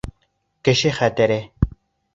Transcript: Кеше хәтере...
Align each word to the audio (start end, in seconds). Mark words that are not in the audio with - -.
Кеше 0.69 0.95
хәтере... 1.01 1.39